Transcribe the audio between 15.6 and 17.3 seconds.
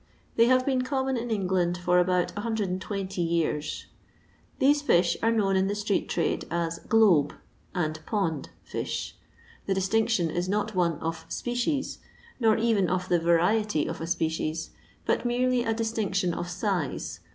a distinction of siae.